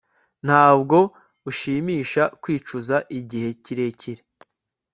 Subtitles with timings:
[0.45, 0.97] Ntabwo
[1.49, 4.21] ushimisha kwicuza igihe kirekire